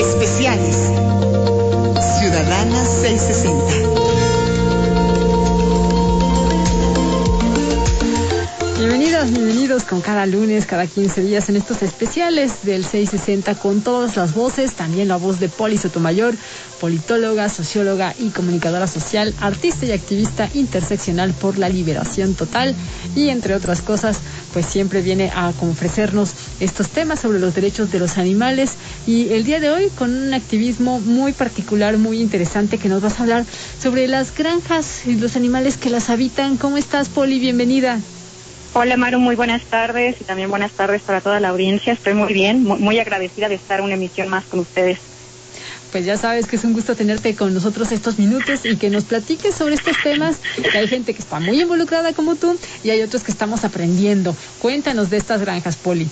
[0.00, 0.76] Especiales.
[2.18, 4.03] Ciudadanas 660.
[9.94, 14.74] Con cada lunes, cada 15 días en estos especiales del 660 con todas las voces,
[14.74, 16.34] también la voz de Poli Sotomayor,
[16.80, 22.74] politóloga, socióloga y comunicadora social, artista y activista interseccional por la liberación total
[23.14, 24.18] y entre otras cosas,
[24.52, 28.72] pues siempre viene a ofrecernos estos temas sobre los derechos de los animales
[29.06, 33.20] y el día de hoy con un activismo muy particular, muy interesante que nos vas
[33.20, 33.44] a hablar
[33.80, 36.56] sobre las granjas y los animales que las habitan.
[36.56, 37.38] ¿Cómo estás, Poli?
[37.38, 38.00] Bienvenida.
[38.76, 41.92] Hola Maru, muy buenas tardes y también buenas tardes para toda la audiencia.
[41.92, 44.98] Estoy muy bien, muy, agradecida de estar una emisión más con ustedes.
[45.92, 49.04] Pues ya sabes que es un gusto tenerte con nosotros estos minutos y que nos
[49.04, 50.38] platiques sobre estos temas.
[50.74, 54.34] Hay gente que está muy involucrada como tú y hay otros que estamos aprendiendo.
[54.58, 56.08] Cuéntanos de estas granjas, Poli.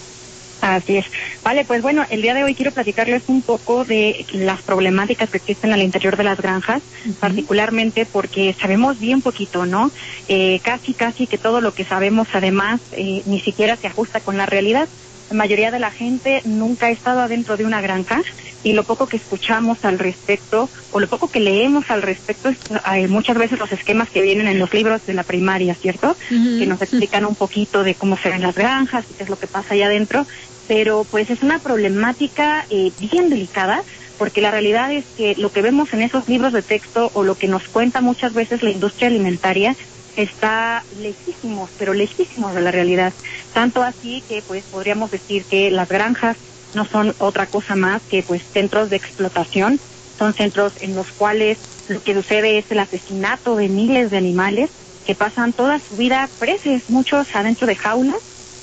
[0.63, 1.07] Así es.
[1.43, 5.39] Vale, pues bueno, el día de hoy quiero platicarles un poco de las problemáticas que
[5.39, 6.81] existen al interior de las granjas,
[7.19, 9.91] particularmente porque sabemos bien poquito, ¿no?
[10.29, 14.39] Eh, casi, casi que todo lo que sabemos además eh, ni siquiera se ajusta con
[14.39, 14.89] la realidad.
[15.31, 18.23] La mayoría de la gente nunca ha estado adentro de una granja
[18.65, 22.59] y lo poco que escuchamos al respecto o lo poco que leemos al respecto es
[22.85, 26.17] hay muchas veces los esquemas que vienen en los libros de la primaria, ¿cierto?
[26.29, 29.39] Que nos explican un poquito de cómo se ven las granjas y qué es lo
[29.39, 30.27] que pasa allá adentro
[30.69, 33.83] pero pues es una problemática eh, bien delicada
[34.19, 37.35] porque la realidad es que lo que vemos en esos libros de texto o lo
[37.35, 39.75] que nos cuenta muchas veces la industria alimentaria
[40.17, 43.13] está lejísimos, pero lejísimos de la realidad.
[43.53, 46.37] Tanto así que pues podríamos decir que las granjas
[46.75, 49.81] no son otra cosa más que pues centros de explotación,
[50.19, 54.71] son centros en los cuales lo que sucede es el asesinato de miles de animales
[55.05, 58.17] que pasan toda su vida presos, muchos adentro de jaulas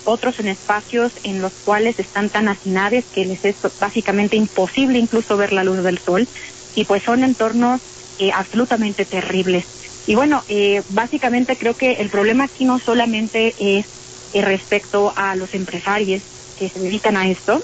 [0.06, 5.38] otros en espacios en los cuales están tan hacinados que les es básicamente imposible incluso
[5.38, 6.28] ver la luz del sol
[6.76, 7.82] y pues son entornos
[8.18, 9.66] eh, absolutamente terribles.
[10.08, 13.86] Y bueno, eh, básicamente creo que el problema aquí no solamente es
[14.34, 16.24] eh, respecto a los empresarios
[16.58, 17.62] que se dedican a esto,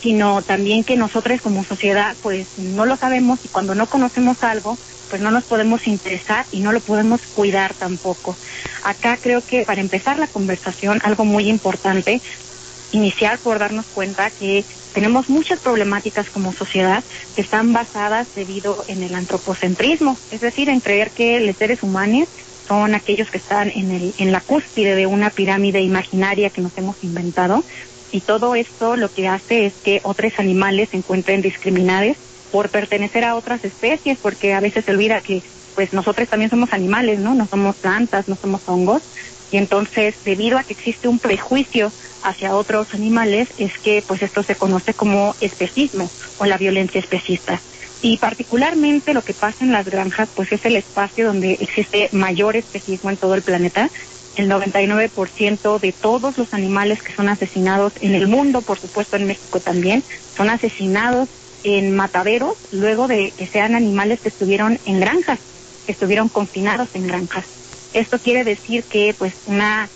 [0.00, 4.78] sino también que nosotros como sociedad pues no lo sabemos y cuando no conocemos algo
[5.08, 8.36] pues no nos podemos interesar y no lo podemos cuidar tampoco.
[8.84, 12.20] Acá creo que para empezar la conversación, algo muy importante,
[12.92, 17.04] iniciar por darnos cuenta que tenemos muchas problemáticas como sociedad
[17.34, 22.28] que están basadas debido en el antropocentrismo, es decir, en creer que los seres humanos
[22.66, 26.76] son aquellos que están en, el, en la cúspide de una pirámide imaginaria que nos
[26.76, 27.64] hemos inventado.
[28.10, 32.16] Y todo esto lo que hace es que otros animales se encuentren discriminados
[32.50, 35.42] por pertenecer a otras especies, porque a veces se olvida que
[35.74, 37.34] pues nosotros también somos animales, ¿no?
[37.34, 39.02] No somos plantas, no somos hongos.
[39.50, 44.42] Y entonces, debido a que existe un prejuicio hacia otros animales, es que pues esto
[44.42, 47.62] se conoce como especismo o la violencia especista.
[48.00, 52.56] Y particularmente lo que pasa en las granjas, pues es el espacio donde existe mayor
[52.56, 53.90] especismo en todo el planeta.
[54.38, 59.26] El 99% de todos los animales que son asesinados en el mundo, por supuesto en
[59.26, 60.04] México también,
[60.36, 61.28] son asesinados
[61.64, 65.40] en mataderos luego de que sean animales que estuvieron en granjas,
[65.86, 67.46] que estuvieron confinados en granjas.
[67.94, 69.88] Esto quiere decir que pues una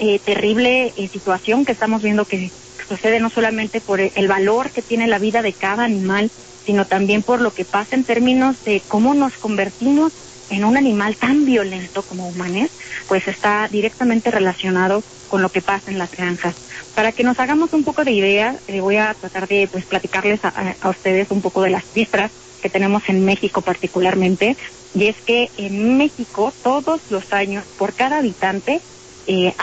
[0.00, 2.50] eh, terrible eh, situación que estamos viendo que
[2.88, 6.28] sucede no solamente por el valor que tiene la vida de cada animal,
[6.66, 10.12] sino también por lo que pasa en términos de cómo nos convertimos
[10.50, 12.70] en un animal tan violento como humanos,
[13.08, 16.54] pues está directamente relacionado con lo que pasa en las granjas.
[16.94, 20.40] Para que nos hagamos un poco de idea, eh, voy a tratar de pues platicarles
[20.44, 24.56] a, ustedes un poco de las cifras que tenemos en México particularmente,
[24.94, 28.80] y es que en México todos los años, por cada habitante
[29.26, 29.54] eh,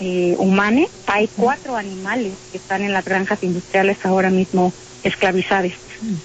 [0.00, 4.72] eh humano, hay cuatro animales que están en las granjas industriales ahora mismo
[5.04, 5.72] esclavizados.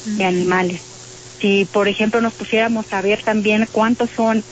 [0.06, 0.80] de animales.
[1.40, 4.44] Si, por ejemplo, nos pusiéramos a ver también cuántos son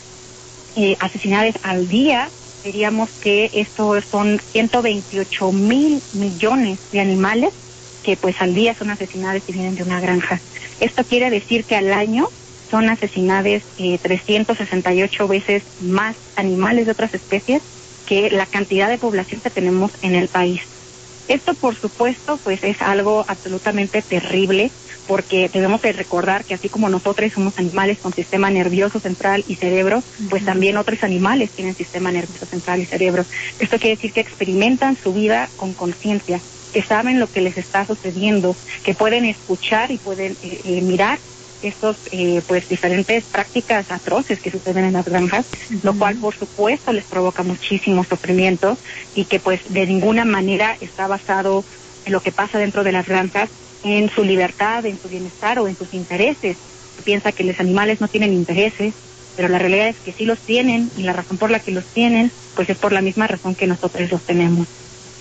[0.77, 2.29] eh, asesinados al día,
[2.63, 7.53] diríamos que esto son 128 mil millones de animales
[8.03, 10.41] que pues al día son asesinados y vienen de una granja.
[10.81, 12.29] Esto quiere decir que al año
[12.71, 17.63] son asesinados eh, 368 veces más animales de otras especies
[18.07, 20.63] que la cantidad de población que tenemos en el país.
[21.29, 24.73] Esto, por supuesto, pues es algo absolutamente terrible
[25.11, 29.57] porque debemos de recordar que así como nosotros somos animales con sistema nervioso central y
[29.57, 33.25] cerebro, pues también otros animales tienen sistema nervioso central y cerebro.
[33.59, 36.39] Esto quiere decir que experimentan su vida con conciencia,
[36.73, 38.55] que saben lo que les está sucediendo,
[38.85, 41.19] que pueden escuchar y pueden eh, eh, mirar
[41.61, 45.45] estos eh, pues diferentes prácticas atroces que suceden en las granjas,
[45.83, 48.79] lo cual por supuesto les provoca muchísimo sufrimiento
[49.17, 51.65] y que pues de ninguna manera está basado
[52.05, 53.51] en lo que pasa dentro de las granjas
[53.85, 56.57] en su libertad, en su bienestar o en sus intereses.
[57.05, 58.93] piensa que los animales no tienen intereses,
[59.37, 61.85] pero la realidad es que sí los tienen y la razón por la que los
[61.85, 64.67] tienen, pues es por la misma razón que nosotros los tenemos.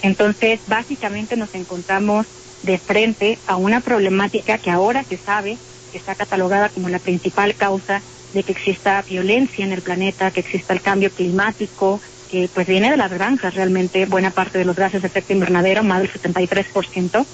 [0.01, 2.25] Entonces, básicamente nos encontramos
[2.63, 5.57] de frente a una problemática que ahora se sabe
[5.91, 8.01] que está catalogada como la principal causa
[8.33, 12.91] de que exista violencia en el planeta, que exista el cambio climático, que pues viene
[12.91, 17.25] de las granjas realmente, buena parte de los gases de efecto invernadero, más del 73%,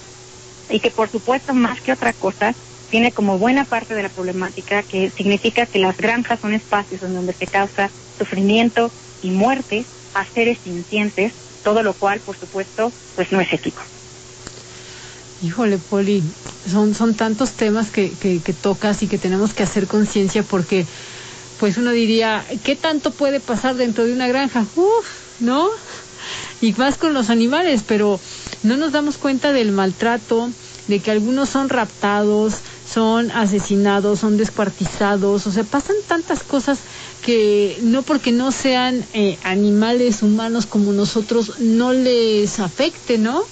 [0.69, 2.55] y que por supuesto más que otra cosa
[2.89, 7.13] tiene como buena parte de la problemática que significa que las granjas son espacios en
[7.13, 8.91] donde se causa sufrimiento
[9.21, 11.33] y muerte a seres sintientes,
[11.63, 13.81] todo lo cual por supuesto pues no es ético.
[15.41, 16.23] Híjole, Poli,
[16.65, 20.85] son, son tantos temas que, que, que tocas y que tenemos que hacer conciencia porque
[21.59, 24.65] pues uno diría, ¿qué tanto puede pasar dentro de una granja?
[24.75, 25.69] Uf, ¿no?
[26.61, 28.19] Y más con los animales, pero
[28.65, 30.49] no nos damos cuenta del maltrato,
[30.87, 32.55] de que algunos son raptados,
[32.91, 36.79] son asesinados, son descuartizados, o sea, pasan tantas cosas
[37.23, 43.43] que no porque no sean eh, animales humanos como nosotros no les afecte, ¿no?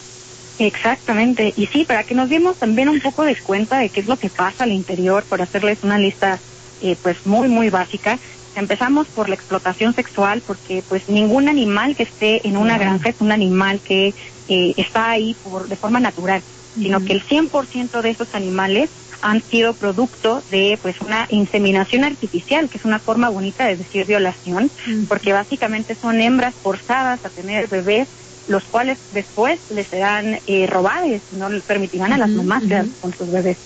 [0.60, 4.07] Exactamente, y sí, para que nos demos también un poco de cuenta de qué es
[4.07, 6.39] lo que pasa al interior, por hacerles una lista
[6.81, 8.19] eh, pues muy, muy básica.
[8.56, 13.15] Empezamos por la explotación sexual, porque pues ningún animal que esté en una granja es
[13.19, 14.13] un animal que
[14.48, 16.42] eh, está ahí por, de forma natural,
[16.75, 18.90] sino que el 100% de esos animales
[19.22, 24.06] han sido producto de pues una inseminación artificial, que es una forma bonita de decir
[24.06, 24.69] violación,
[25.07, 28.07] porque básicamente son hembras forzadas a tener bebés,
[28.48, 33.13] los cuales después les serán eh, robados, no les permitirán a las mamás quedar con
[33.13, 33.57] sus bebés.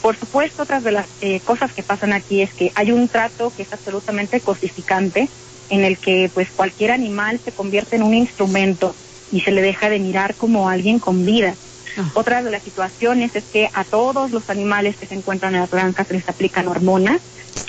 [0.00, 3.52] Por supuesto, otras de las eh, cosas que pasan aquí es que hay un trato
[3.54, 5.28] que es absolutamente cosificante,
[5.70, 8.94] en el que pues cualquier animal se convierte en un instrumento
[9.30, 11.54] y se le deja de mirar como alguien con vida.
[11.96, 12.10] Ah.
[12.14, 15.70] Otra de las situaciones es que a todos los animales que se encuentran en las
[15.70, 17.20] granjas se les aplican hormonas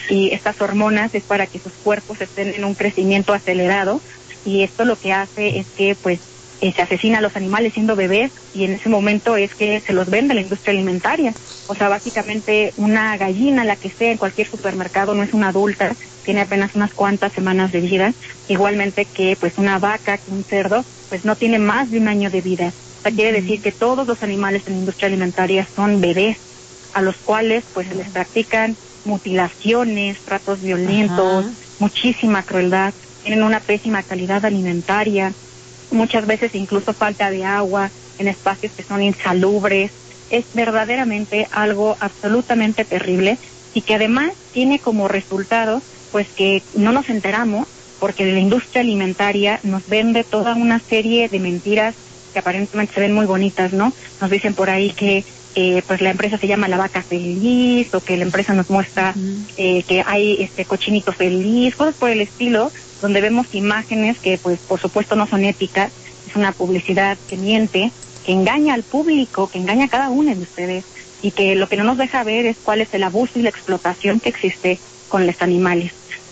[0.09, 4.01] y estas hormonas es para que sus cuerpos estén en un crecimiento acelerado
[4.45, 6.19] y esto lo que hace es que pues
[6.61, 9.93] eh, se asesina a los animales siendo bebés y en ese momento es que se
[9.93, 11.33] los vende la industria alimentaria.
[11.67, 15.95] O sea, básicamente una gallina, la que esté en cualquier supermercado, no es una adulta,
[16.23, 18.13] tiene apenas unas cuantas semanas de vida,
[18.47, 22.29] igualmente que pues una vaca, que un cerdo, pues no tiene más de un año
[22.31, 22.71] de vida.
[22.99, 26.37] O sea, quiere decir que todos los animales en la industria alimentaria son bebés,
[26.93, 31.47] a los cuales pues se les practican mutilaciones, tratos violentos,
[31.79, 32.93] muchísima crueldad,
[33.23, 35.33] tienen una pésima calidad alimentaria,
[35.91, 39.91] muchas veces incluso falta de agua en espacios que son insalubres.
[40.29, 43.37] Es verdaderamente algo absolutamente terrible
[43.73, 45.81] y que además tiene como resultado
[46.13, 47.67] pues que no nos enteramos
[48.01, 51.93] porque la industria alimentaria nos vende toda una serie de mentiras
[52.33, 53.93] que aparentemente se ven muy bonitas, ¿no?
[54.19, 57.99] Nos dicen por ahí que eh, pues la empresa se llama la vaca feliz o
[57.99, 59.13] que la empresa nos muestra
[59.55, 62.71] eh, que hay este cochinito feliz, cosas por el estilo,
[63.03, 65.91] donde vemos imágenes que pues por supuesto no son éticas,
[66.27, 67.91] es una publicidad que miente,
[68.25, 70.85] que engaña al público, que engaña a cada uno de ustedes
[71.21, 73.49] y que lo que no nos deja ver es cuál es el abuso y la
[73.49, 75.91] explotación que existe con los animales.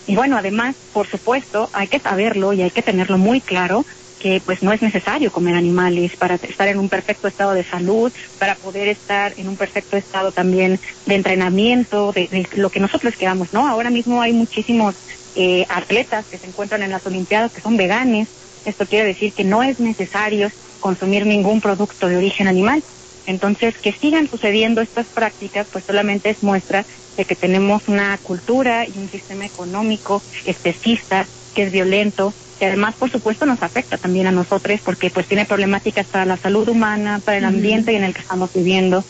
[0.10, 3.86] Y bueno, además, por supuesto, hay que saberlo y hay que tenerlo muy claro
[4.18, 8.12] que pues no es necesario comer animales para estar en un perfecto estado de salud,
[8.39, 13.54] para poder estar en un perfecto estado también de entrenamiento, de, lo que nosotros queramos,
[13.54, 13.68] ¿no?
[13.68, 14.96] Ahora mismo hay muchísimos
[15.36, 18.30] eh, atletas que se encuentran en las Olimpiadas que son veganes.
[18.66, 20.50] Esto quiere decir que no es necesario
[20.80, 22.84] consumir ningún producto de origen animal.
[23.30, 26.84] Entonces, que sigan sucediendo estas prácticas, pues solamente es muestra
[27.16, 32.96] de que tenemos una cultura y un sistema económico especista que es violento, que además,
[32.96, 37.22] por supuesto, nos afecta también a nosotros porque pues tiene problemáticas para la salud humana,
[37.24, 39.06] para el ambiente en el que estamos viviendo.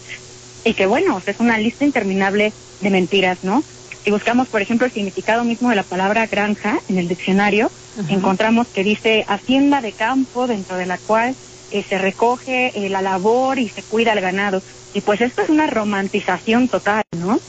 [0.66, 3.64] Y que bueno, es una lista interminable de mentiras, ¿no?
[4.04, 7.72] Si buscamos, por ejemplo, el significado mismo de la palabra granja en el diccionario,
[8.10, 11.36] encontramos que dice hacienda de campo dentro de la cual
[11.72, 14.62] eh, se recoge eh, la labor y se cuida el ganado.
[14.94, 17.40] Y pues esto es una romantización total, ¿no?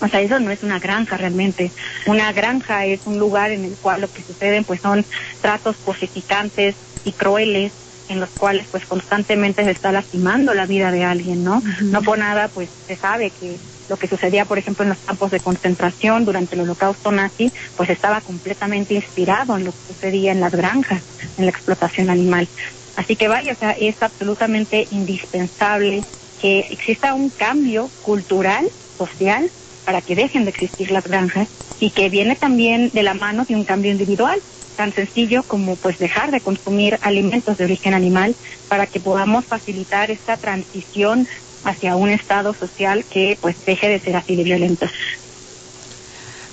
[0.00, 1.70] O sea, eso no es una granja realmente.
[2.06, 5.04] Una granja es un lugar en el cual lo que suceden pues son
[5.40, 7.72] tratos cosificantes y crueles
[8.08, 11.62] en los cuales pues constantemente se está lastimando la vida de alguien, ¿no?
[11.82, 13.56] No por nada pues se sabe que
[13.88, 17.90] lo que sucedía, por ejemplo, en los campos de concentración durante el holocausto nazi, pues
[17.90, 21.02] estaba completamente inspirado en lo que sucedía en las granjas,
[21.38, 22.48] en la explotación animal.
[22.96, 26.02] Así que vaya, o sea, es absolutamente indispensable
[26.40, 29.50] que exista un cambio cultural, social,
[29.84, 31.48] para que dejen de existir las granjas
[31.78, 34.42] y que viene también de la mano de un cambio individual
[34.76, 38.36] tan sencillo como pues dejar de consumir alimentos de origen animal
[38.68, 41.26] para que podamos facilitar esta transición
[41.64, 44.86] hacia un estado social que pues deje de ser así de violento.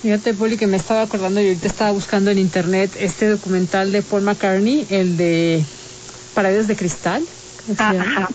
[0.01, 4.01] Fíjate, Poli, que me estaba acordando y ahorita estaba buscando en internet este documental de
[4.01, 5.63] Paul McCartney, el de
[6.33, 7.23] Paredes de Cristal.
[7.77, 8.29] Ah,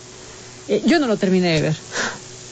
[0.68, 1.76] eh, yo no lo terminé de ver.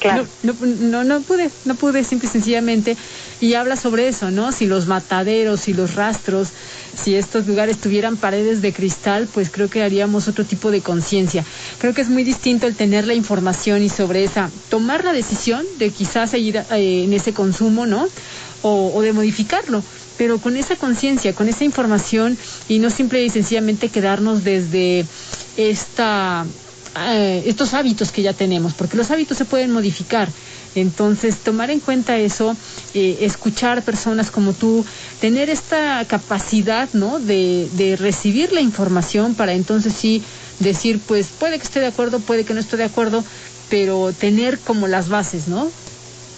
[0.00, 0.26] Claro.
[0.42, 2.96] No, no, no, pude, no pude, simple y sencillamente.
[3.40, 4.52] Y habla sobre eso, ¿no?
[4.52, 6.48] Si los mataderos, si los rastros,
[6.96, 11.44] si estos lugares tuvieran paredes de cristal, pues creo que haríamos otro tipo de conciencia.
[11.78, 15.64] Creo que es muy distinto el tener la información y sobre esa, tomar la decisión
[15.78, 18.06] de quizás seguir eh, en ese consumo, ¿no?
[18.62, 19.82] O, o de modificarlo
[20.16, 22.36] pero con esa conciencia, con esa información
[22.68, 25.06] y no simple y sencillamente quedarnos desde
[25.56, 26.46] esta
[26.98, 30.28] eh, estos hábitos que ya tenemos, porque los hábitos se pueden modificar.
[30.74, 32.54] Entonces, tomar en cuenta eso,
[32.94, 34.84] eh, escuchar personas como tú,
[35.20, 37.18] tener esta capacidad, ¿no?
[37.18, 40.22] De, de recibir la información para entonces sí
[40.58, 43.24] decir, pues puede que esté de acuerdo, puede que no esté de acuerdo,
[43.68, 45.70] pero tener como las bases, ¿no?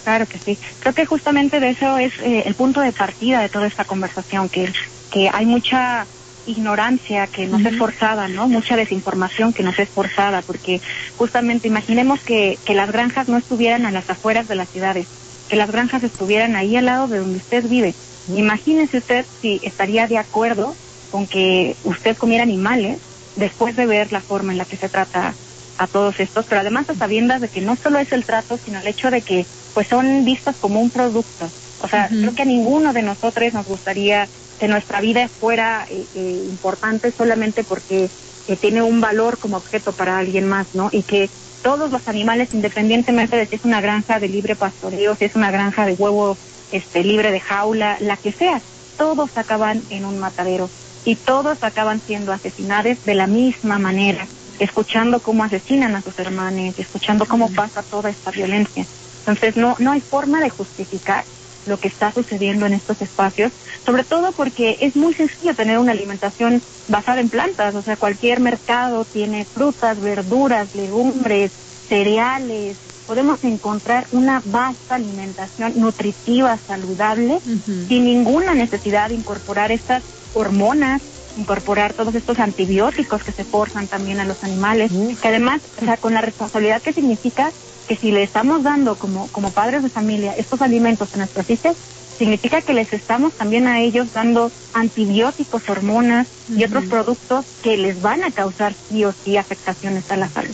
[0.03, 0.59] Claro que sí.
[0.79, 4.49] Creo que justamente de eso es eh, el punto de partida de toda esta conversación,
[4.49, 4.71] que,
[5.11, 6.07] que hay mucha
[6.45, 8.47] ignorancia que nos es forzada, ¿no?
[8.47, 10.81] Mucha desinformación que nos es forzada, porque
[11.15, 15.07] justamente imaginemos que, que las granjas no estuvieran a las afueras de las ciudades,
[15.47, 17.95] que las granjas estuvieran ahí al lado de donde usted vive.
[18.27, 20.77] Imagínese usted si estaría de acuerdo
[21.09, 22.99] con que usted comiera animales
[23.35, 25.35] después de ver la forma en la que se trata
[25.77, 28.79] a todos estos, pero además a sabiendas de que no solo es el trato, sino
[28.79, 29.47] el hecho de que
[29.79, 31.49] pues son vistos como un producto.
[31.81, 34.27] O sea, creo que a ninguno de nosotros nos gustaría
[34.59, 38.09] que nuestra vida fuera eh, eh, importante solamente porque
[38.49, 40.89] eh, tiene un valor como objeto para alguien más, ¿no?
[40.91, 41.29] Y que
[41.63, 45.49] todos los animales, independientemente de si es una granja de libre pastoreo, si es una
[45.49, 46.35] granja de huevo
[46.73, 48.61] este, libre de jaula, la que sea,
[48.97, 50.69] todos acaban en un matadero
[51.05, 54.27] y todos acaban siendo asesinados de la misma manera,
[54.59, 58.85] escuchando cómo asesinan a sus hermanos, escuchando cómo pasa toda esta violencia.
[59.19, 61.25] Entonces no, no hay forma de justificar
[61.65, 63.51] lo que está sucediendo en estos espacios,
[63.85, 68.39] sobre todo porque es muy sencillo tener una alimentación basada en plantas, o sea, cualquier
[68.39, 71.51] mercado tiene frutas, verduras, legumbres,
[71.87, 77.39] cereales, podemos encontrar una vasta alimentación nutritiva, saludable,
[77.87, 80.03] sin ninguna necesidad de incorporar estas
[80.35, 81.01] hormonas,
[81.35, 85.97] incorporar todos estos antibióticos que se forzan también a los animales, que además, o sea,
[85.97, 87.51] con la responsabilidad que significa
[87.89, 91.75] que si le estamos dando como, como padres de familia estos alimentos a nuestros hijos,
[92.19, 97.99] significa que les estamos también a ellos dando antibióticos, hormonas y otros productos que les
[97.99, 100.53] van a causar sí o sí afectaciones a la salud.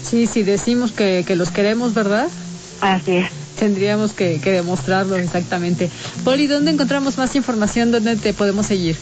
[0.00, 2.28] Sí, sí, decimos que, que los queremos, ¿verdad?
[2.80, 3.28] Así es.
[3.58, 5.90] Tendríamos que, que demostrarlo exactamente.
[6.24, 7.90] Poli, ¿dónde encontramos más información?
[7.90, 8.96] ¿Dónde te podemos seguir?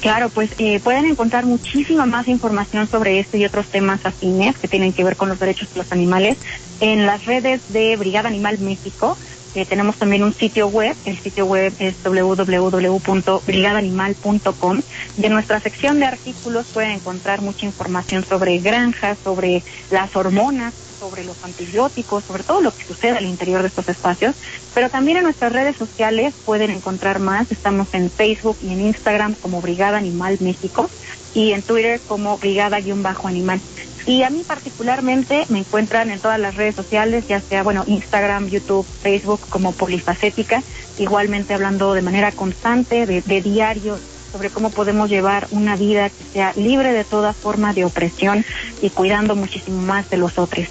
[0.00, 4.68] Claro, pues eh, pueden encontrar muchísima más información sobre este y otros temas afines que
[4.68, 6.36] tienen que ver con los derechos de los animales
[6.80, 9.16] en las redes de Brigada Animal México.
[9.54, 14.82] Eh, tenemos también un sitio web, el sitio web es www.brigadanimal.com
[15.16, 20.74] y en nuestra sección de artículos pueden encontrar mucha información sobre granjas, sobre las hormonas
[20.98, 24.34] sobre los antibióticos, sobre todo lo que sucede al interior de estos espacios,
[24.74, 27.50] pero también en nuestras redes sociales pueden encontrar más.
[27.50, 30.90] Estamos en Facebook y en Instagram como Brigada Animal México
[31.34, 33.60] y en Twitter como Brigada-Animal.
[34.06, 38.48] Y a mí particularmente me encuentran en todas las redes sociales, ya sea, bueno, Instagram,
[38.48, 40.62] YouTube, Facebook como Polifacética,
[40.98, 43.98] igualmente hablando de manera constante, de, de diario,
[44.32, 48.44] sobre cómo podemos llevar una vida que sea libre de toda forma de opresión
[48.80, 50.68] y cuidando muchísimo más de los otros.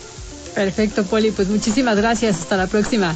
[0.55, 1.31] Perfecto, Poli.
[1.31, 2.39] Pues muchísimas gracias.
[2.39, 3.13] Hasta la próxima.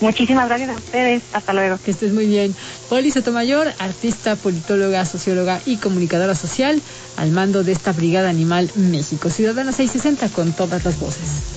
[0.00, 1.22] Muchísimas gracias a ustedes.
[1.32, 1.78] Hasta luego.
[1.82, 2.54] Que estés muy bien.
[2.88, 6.80] Poli Sotomayor, artista, politóloga, socióloga y comunicadora social,
[7.16, 9.30] al mando de esta Brigada Animal México.
[9.30, 11.55] Ciudadana 660 con todas las voces.